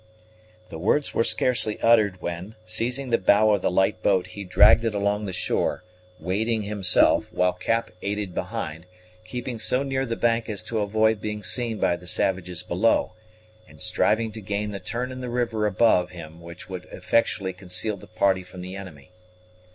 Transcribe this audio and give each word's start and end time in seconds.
The 0.69 0.79
words 0.79 1.13
were 1.13 1.23
scarcely 1.23 1.79
uttered 1.79 2.23
when, 2.23 2.55
seizing 2.65 3.11
the 3.11 3.19
bow 3.19 3.51
of 3.51 3.61
the 3.61 3.69
light 3.69 4.01
boat 4.01 4.25
he 4.25 4.43
dragged 4.43 4.83
it 4.83 4.95
along 4.95 5.25
the 5.25 5.31
shore, 5.31 5.83
wading 6.19 6.63
himself, 6.63 7.31
while 7.31 7.53
Cap 7.53 7.91
aided 8.01 8.33
behind, 8.33 8.87
keeping 9.25 9.59
so 9.59 9.83
near 9.83 10.07
the 10.07 10.15
bank 10.15 10.49
as 10.49 10.63
to 10.63 10.79
avoid 10.79 11.21
being 11.21 11.43
seen 11.43 11.77
by 11.77 11.95
the 11.97 12.07
savages 12.07 12.63
below, 12.63 13.13
and 13.67 13.79
striving 13.79 14.31
to 14.31 14.41
gain 14.41 14.71
the 14.71 14.79
turn 14.79 15.11
in 15.11 15.21
the 15.21 15.29
river 15.29 15.67
above 15.67 16.09
him 16.09 16.39
which 16.41 16.67
would 16.67 16.85
effectually 16.85 17.53
conceal 17.53 17.95
the 17.95 18.07
party 18.07 18.41
from 18.41 18.61
the 18.61 18.75
enemy. 18.75 19.11